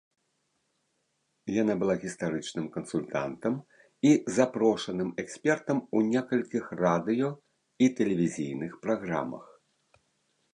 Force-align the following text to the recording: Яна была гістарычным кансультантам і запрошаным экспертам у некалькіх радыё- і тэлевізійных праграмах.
Яна 1.61 1.73
была 1.83 1.95
гістарычным 2.05 2.65
кансультантам 2.77 3.53
і 4.11 4.15
запрошаным 4.37 5.09
экспертам 5.25 5.77
у 5.99 6.01
некалькіх 6.09 6.63
радыё- 6.83 7.31
і 7.87 7.93
тэлевізійных 8.01 8.71
праграмах. 8.89 9.45